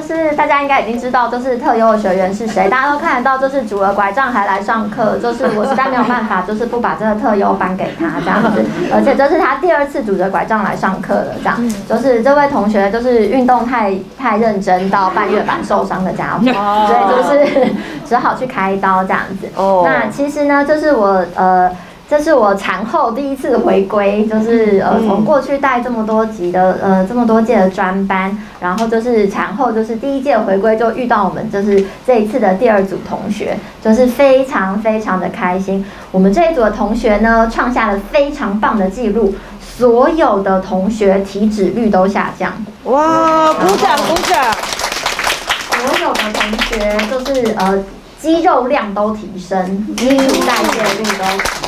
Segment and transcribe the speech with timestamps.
[0.00, 16.44] 就是大家应该已经知道，就是特优的学员是谁， 大家都看得到，就是拄了拐杖还来上课，就是我实在没有办法，就是不把这个特优颁给他这样子，而且这是他第二次拄着拐杖来上课了，这样，就是这位同学就是运动太太认真到半月板受伤的家伙，
[16.86, 17.72] 所以就是
[18.08, 19.48] 只好去开刀这样子。
[19.56, 21.70] 哦，那其实呢，就是我呃。
[22.10, 35.86] 这是我产后第一次回归，就是呃从过去带这么多集的呃这么多届的专班，然后就是产后就是第一届回归就遇到我们就是这一次的第二组同学，就是非常非常的开心。
[36.10, 42.52] 我们这一组的同学呢创下了非常棒的记录，所有的同学体脂率都下降。
[42.86, 44.52] 哇，鼓掌鼓掌！
[45.70, 47.84] 所有的同学就是呃
[48.20, 51.59] 肌肉量都提升，基础代谢率都。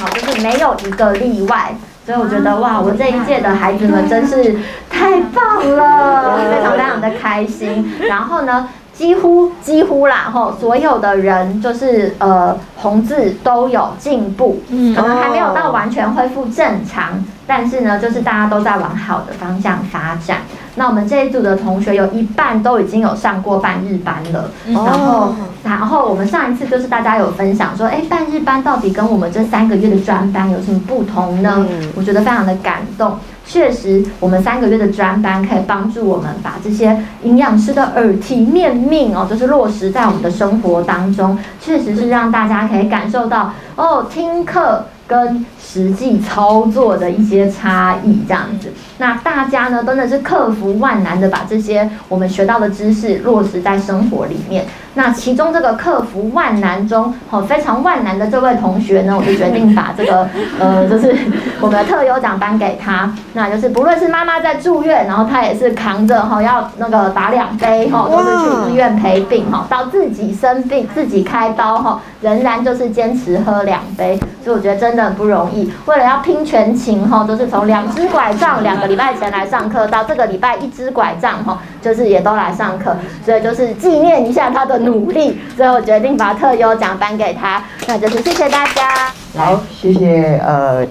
[0.00, 1.74] 好，就是没有一个例外，
[2.06, 4.58] 所以我觉得哇，我这一届的孩子们真是
[4.88, 7.92] 太棒了， 非常非常的开心。
[8.08, 14.62] 然后呢，几乎几乎啦，吼，所有的人就是呃红字都有进步，
[14.96, 20.38] 可能还没有到完全恢复正常，但是呢，就是大家都在往好的方向发展。
[20.80, 31.66] 那我们这一组的同学有一半都已经有上过半日班了，然后，然后我们上一次就是大家有分享说，哎，半日班到底跟我们这三个月的专班有什么不同呢？
[31.94, 33.18] 我觉得非常的感动。
[33.44, 44.86] 确实，我们三个月的专班可以帮助我们把这些营养师的耳提面命哦，就是落实在我们的生活当中，确实是让大家可以感受到哦，听课。
[45.10, 54.64] 跟实际操作的一些差异，这样子，那大家呢，真的是克服万难的把这些我们学到的知识落实在生活里面。
[54.94, 61.14] 那其中这个克服万难中，哦，非常万难的这位同学呢，我就决定把这个，呃，就是
[61.60, 63.12] 我们的特优奖颁给他。
[63.34, 74.18] 那就是不论是妈妈在住院，然后他也是扛着哈，要那个打两杯哈，都是去医院陪病哈，到自己生病自己开刀哈，仍然就是坚持喝两杯。
[74.42, 84.80] 所以我觉得真的很不容易，为了要拼全勤哈，都是从两只拐杖两个礼拜前来上课，到这个礼拜一只拐杖哈，就是也都来上课，所以就是纪念一下他的。
[84.80, 87.62] 努力，所以我决定把特优奖颁给他。
[87.86, 89.12] 那就是谢谢大家。
[89.36, 90.86] 好，谢谢呃，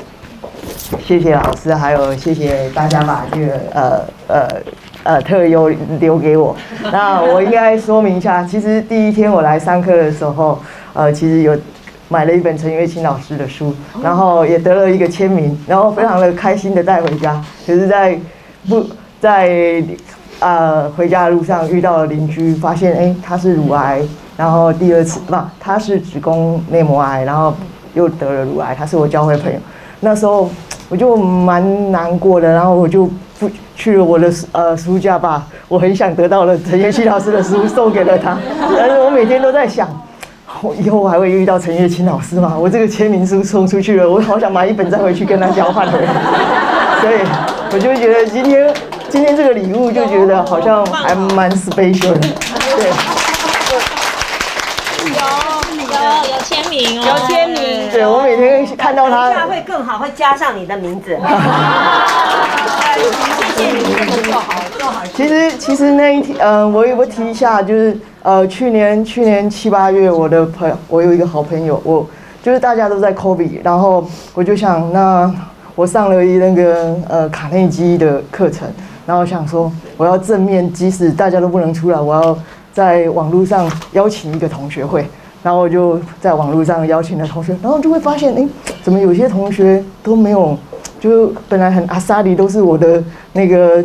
[1.04, 4.48] 谢谢老师，还有谢谢大家把这个呃呃
[5.04, 6.56] 呃特优留给我。
[6.92, 10.62] 那我应该说明一下，其实第一天我来上课的时候，
[10.94, 11.58] 呃，其实有
[12.08, 17.44] 买了一本陈月清老师的书，然后也得了一个签名，然后非常的开心的带回家。
[17.66, 18.16] 可是，在
[18.70, 18.86] 不
[19.20, 19.84] 在。
[20.40, 24.02] 呃，回家的路上遇到了邻居，发现哎，他是乳癌，
[24.38, 27.54] 然后第二次不，他是子宫内膜癌，然后
[27.94, 28.74] 又得了乳癌。
[28.74, 29.60] 他是我教会朋友，
[30.00, 30.50] 那时候
[30.88, 33.06] 我就蛮难过的，然后我就
[33.38, 38.38] 不去了我的呃书架，把我很想得到了陈月清老师的书送给了他。
[38.78, 39.90] 但 是我每天都在想，
[40.62, 42.58] 我以后我还会遇到陈月清老师吗？
[42.58, 45.92] 我这个签名书送出去了，我好想买一本再回去跟他交换的。
[47.02, 47.20] 所以
[47.74, 48.74] 我就觉得今天。
[49.10, 52.20] 今天这个礼物就觉得好像还蛮 special 的，
[52.78, 52.92] 对。
[55.10, 55.16] 有
[55.82, 57.90] 有有签名哦，有签名。
[57.92, 61.18] 对我每天看到他，这样会更好，会加上你的名字。
[63.56, 63.84] 谢谢你，
[64.24, 65.02] 做好做好。
[65.16, 72.06] 其实其实那一天，嗯，我我提一下，就是呃，去年去年七八月，我的朋友，我有一个好朋友，我
[72.44, 75.34] 就是大家都在 COVID，然后我就想，那
[75.76, 78.72] 我上了一那个呃卡内基的课程。
[79.10, 82.38] 然后想说，我要正面，即使大家都不能出来，我要
[82.72, 85.04] 在网络上邀请一个同学会。
[85.42, 88.48] 然后我就在网络上邀请了同学，然后就会发现，哎，
[88.84, 90.56] 怎么有些同学都没有，
[91.00, 93.04] 就本来很阿萨里都是我的
[93.34, 93.84] 那个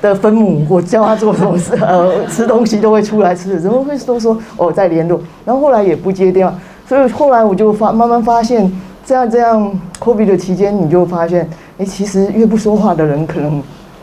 [0.00, 6.54] 的分母，我叫他做什么事，呃，吃东西都会出来吃，怎么会都说哦在联络，然后后来也不接电话，
[6.86, 8.70] 所以后来我就发慢慢发现，
[9.04, 13.60] 这样这样 COVID 的期间，你就发现，哎，其实越不说话的人可能。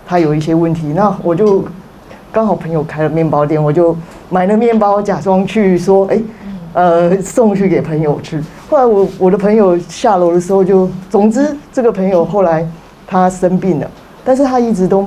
[0.07, 1.65] 他有一些问题，那我就
[2.31, 3.95] 刚好朋友开了面包店，我就
[4.29, 6.17] 买了面包，假装去说，哎，
[6.71, 8.41] 呃，送去给朋友吃。
[8.69, 12.65] 后来我我的朋友下楼的时候，就总之这个朋友后来
[13.05, 13.91] 他生病了，
[14.23, 15.05] 但是他一直都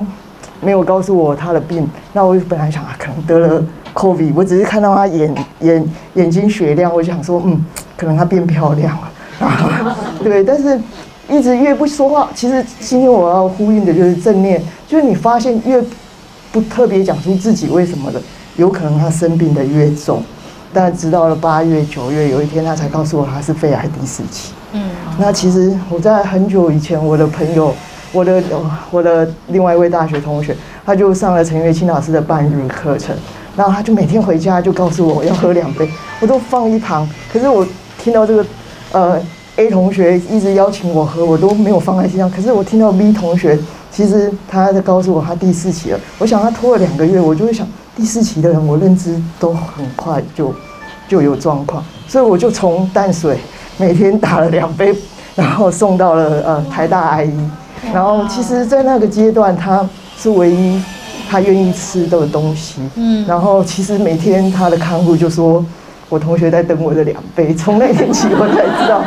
[0.60, 1.88] 没有告诉我他的病。
[2.12, 3.64] 那我本来想啊，可能得了
[3.94, 7.64] COVID，我只是看到他眼眼眼睛雪亮，我想说，嗯，
[7.96, 9.10] 可能他变漂亮了，
[10.22, 10.78] 对，但是。
[11.30, 15.82] 一直越不说话，其实今天我要呼应的就是正念，就是你发现越
[16.50, 18.20] 不特别讲出自己为什么的，
[18.56, 20.22] 有可能他生病的越重。
[20.72, 24.52] 但直到了八月、九月，有一天他才告诉我他是肺癌第四期。
[24.72, 27.74] 嗯，那其实我在很久以前，我的朋友
[28.12, 28.42] 我的
[28.90, 30.56] 我的另外一位大学同学，
[30.86, 33.16] 他就上了陈月清老师的半日课程，
[33.56, 35.90] 然后他就每天回家就告诉我要喝两杯，
[36.20, 37.08] 我都放一旁。
[37.32, 37.66] 可是我
[37.98, 38.46] 听到这个
[38.92, 39.20] 呃
[39.56, 42.30] A 同学一直邀请我喝，我都没有放在心上。
[42.30, 43.58] 可是我听到 B 同学，
[43.90, 46.00] 其实他在告诉我他第四期了。
[46.18, 50.54] 我想他拖了两个月，我就会想第四期的人，我认知都很快就
[51.08, 53.38] 就有状况，所以我就从淡水
[53.76, 54.94] 每天打了两杯，
[55.34, 57.50] 然后送到了呃台大 I 一。
[57.92, 59.86] 然后其实，在那个阶段，他
[60.16, 60.80] 是唯一
[61.28, 62.80] 他愿意吃的东西。
[62.94, 65.62] 嗯，然后其实每天他的看护就说。
[66.08, 69.00] 我同学在等我的两杯，从那天起我才知道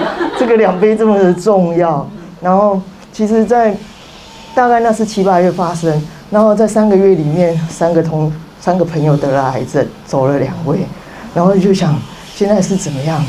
[0.44, 2.06] 这个两杯这么的重要。
[2.42, 2.82] 然后
[3.14, 3.74] 其实，在
[4.54, 5.90] 大概那是七八月发生，
[6.30, 8.30] 然后在三个月里面，三个同
[8.60, 10.80] 三个朋友得了癌症，走了两位，
[11.34, 11.96] 然后就想
[12.36, 13.24] 现在是怎么样？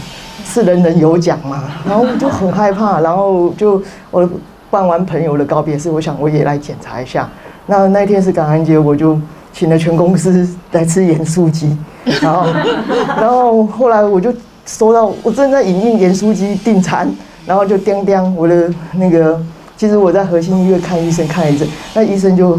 [0.44, 1.62] 是人人有奖吗？
[1.86, 3.80] 然后我就很害怕，然后就
[4.10, 4.28] 我
[4.70, 7.28] 办完朋友的告别式，我想我也来检查一下。
[7.66, 9.16] 那那天是感恩节，我就
[9.52, 11.78] 请了全公司来吃盐酥鸡。
[12.20, 12.46] 然后，
[13.16, 14.34] 然后后来我就
[14.66, 17.12] 收到，我正在营运盐酥鸡订餐，
[17.46, 19.38] 然后就叮叮我的那个，
[19.76, 22.58] 其实我在核心医院看医生看一阵，那医生就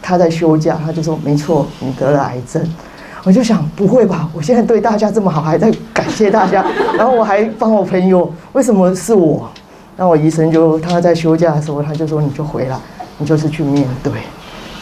[0.00, 2.62] 他在休假，他就说没错，你得了癌症。
[3.24, 6.64] 我就想不会吧，我现在对大家这么好，还在感谢大家，
[6.96, 9.50] 然后我还帮我朋友，为什么是我？
[9.96, 12.76] 那我医生就他在休假的时候，他就说你就回来，
[13.18, 14.12] 你就是去面对，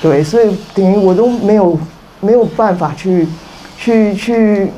[0.01, 1.79] 对，所以等于我都没有
[2.21, 3.27] 没有办法去。
[3.79, 4.71] 去去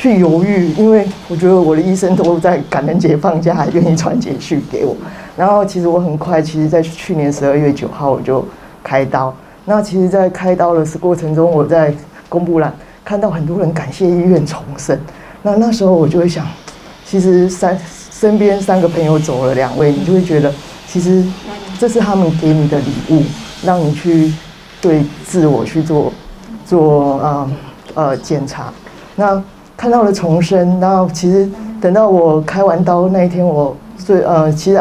[0.00, 4.96] 去犹豫，因为我觉得我的医生都在感恩节放假，还愿意传简讯给我。
[5.36, 8.42] 然后其实我很快，其实在去年十二月九号我就
[8.82, 9.30] 开刀。
[9.66, 11.92] 那其实，在开刀的过程中，我在
[12.30, 12.74] 公布栏
[13.04, 14.98] 看到很多人感谢医院重生。
[15.42, 16.46] 那那时候我就会想，
[17.04, 17.78] 其实三
[18.10, 20.50] 身边三个朋友走了两位，你就会觉得，
[20.86, 21.22] 其实
[21.78, 23.22] 这是他们给你的礼物，
[23.62, 24.32] 让你去
[24.80, 26.10] 对自我去做
[26.64, 27.50] 做嗯。
[27.92, 28.72] 呃，检查，
[29.16, 29.42] 那
[29.80, 31.48] 看到了重生，然后其实
[31.80, 34.78] 等到我开完刀那一天，我睡呃，其实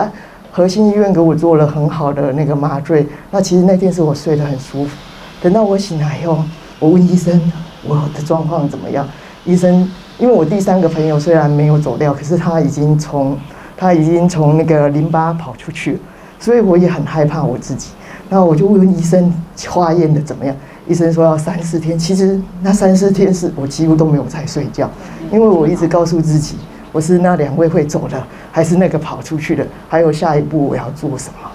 [0.52, 4.98] 核心医院给我做了很好的那个麻醉，那其实那天是我睡得很舒服。
[5.42, 6.44] 等到我醒来以后，
[6.80, 7.42] 我问医生
[7.88, 9.08] 我的状况怎么样，
[9.46, 13.38] 医生因为我第三个朋友虽然没有走掉，可是他已经从
[13.78, 15.98] 他已经从那个淋巴跑出去，
[16.38, 17.92] 所以我也很害怕我自己。
[18.28, 19.34] 那我就问医生
[19.70, 20.54] 化验的怎么样？
[20.90, 24.90] 医生说要三四天，其实那三四天是我几乎都没有在睡觉，
[25.32, 26.56] 因为我一直告诉自己，
[26.92, 28.22] 我是那两位会走的，
[28.52, 31.50] 还是那个跑出去的，还有下一步我要做什么？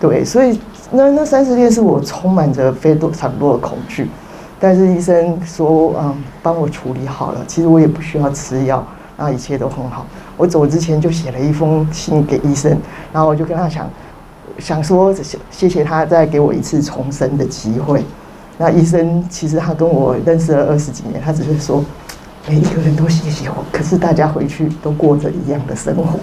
[0.00, 0.58] 对，所以
[0.90, 4.08] 那那三四天是我充满着非常多的恐惧，
[4.58, 8.82] 但是医生说，嗯，帮我处理好了，其实我也不需要吃药，
[9.18, 10.06] 那一切都很好。
[10.38, 12.74] 我走之前就写了一封信给医生，
[13.12, 13.86] 然后我就跟他讲，
[14.58, 15.14] 想说
[15.50, 18.02] 谢谢他再给我一次重生的机会。
[18.60, 21.82] 那医生其实他跟我认识了二十几年，他只是说
[22.46, 26.20] 每一个人都谢谢我，可是大家回去都过着一样的生活。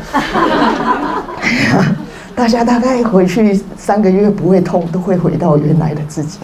[2.36, 6.38] 大家大概回去三个月不会痛，都会回到原来的自己。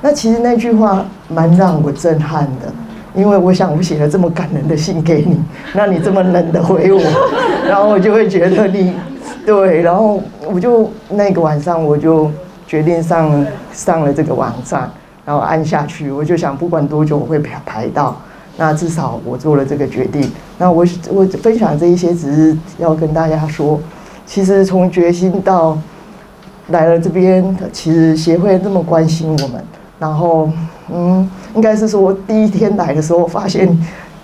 [0.00, 2.72] 那其实那句话蛮让我震撼的，
[3.14, 5.38] 因为我想我写了这么感人的信给你，
[5.74, 7.02] 那你这么冷的回我，
[7.68, 8.94] 然后我就会觉得你
[9.44, 12.30] 对，然后我就那个晚上我就
[12.66, 14.90] 决定上上了这个网站。
[15.28, 18.16] 然后按下去，我就想，不管多久我会排排到，
[18.56, 20.26] 那至少我做了这个决定。
[20.56, 23.78] 那我我分享这一些，只是要跟大家说，
[24.24, 25.76] 其实从决心到
[26.68, 29.62] 来了这边，其实协会这么关心我们。
[29.98, 30.50] 然后，
[30.90, 33.68] 嗯，应该是说第一天来的时候，发现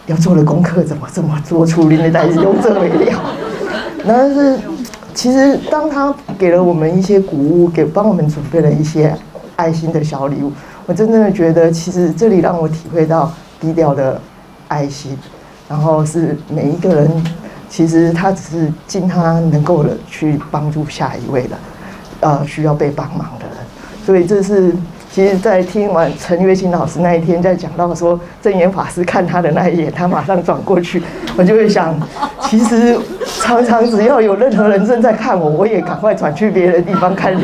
[0.06, 3.18] 要做的功课怎么这么做出林 的袋子用这为料。
[4.06, 4.58] 但是，
[5.12, 9.14] 其实当他给了我们一些鼓舞，给帮我们准备了一些
[9.56, 10.50] 爱心的小礼物。
[10.86, 14.20] 我真正的觉得，其实这里让我体会到低调的
[14.68, 15.18] 爱心，
[15.68, 17.24] 然后是每一个人，
[17.70, 21.56] 其实他只是尽他能够的去帮助下一位的，
[22.20, 23.56] 呃，需要被帮忙的人。
[24.04, 24.74] 所以这是，
[25.10, 31.02] 其实，在听完陈月清老师那一天在讲到说正言法师看他的那一眼，他马上转过去，
[31.38, 31.98] 我就会想，
[32.56, 32.96] 其实
[33.40, 37.36] 常常只要有任何人正在看我，我也赶快转去别的地方看。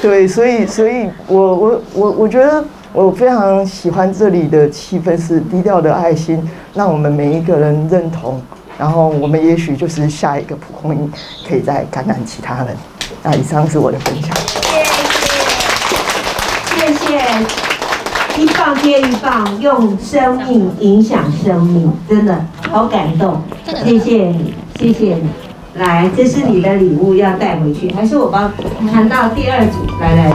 [0.00, 6.42] 对，所以，所以我，我，我，我觉得我非常喜欢这里的气氛，是低调的爱心，
[6.74, 8.42] 让我们每一个人认同，
[8.76, 11.12] 然后我们也许就是下一个蒲公英，
[11.48, 12.76] 可以再感染其他人。
[13.22, 14.34] 那以上是我的分享。
[16.74, 16.92] 谢谢，谢
[18.36, 23.36] 谢，一棒接一棒，用生命影响生命，真的好感动。
[23.84, 25.28] 谢谢你，谢谢你。
[25.74, 28.50] 来，这是你的礼物要带回去，还是我帮
[28.90, 29.78] 谈到第二组？
[30.00, 30.31] 来来